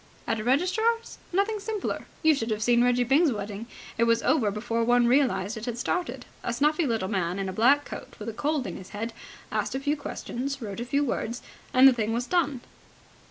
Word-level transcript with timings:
"At 0.25 0.39
a 0.39 0.43
registrar's? 0.43 1.19
Nothing 1.31 1.59
simpler. 1.59 2.07
You 2.23 2.33
should 2.33 2.49
have 2.49 2.63
seen 2.63 2.83
Reggie 2.83 3.03
Byng's 3.03 3.31
wedding. 3.31 3.67
It 3.99 4.05
was 4.05 4.23
over 4.23 4.49
before 4.49 4.83
one 4.83 5.05
realized 5.05 5.57
it 5.57 5.65
had 5.65 5.77
started. 5.77 6.25
A 6.43 6.53
snuffy 6.53 6.87
little 6.87 7.07
man 7.07 7.37
in 7.37 7.47
a 7.47 7.53
black 7.53 7.85
coat 7.85 8.15
with 8.17 8.27
a 8.27 8.33
cold 8.33 8.65
in 8.65 8.77
his 8.77 8.89
head 8.97 9.13
asked 9.51 9.75
a 9.75 9.79
few 9.79 9.95
questions, 9.95 10.59
wrote 10.59 10.79
a 10.79 10.85
few 10.85 11.03
words, 11.03 11.43
and 11.71 11.87
the 11.87 11.93
thing 11.93 12.13
was 12.13 12.25
done." 12.25 12.61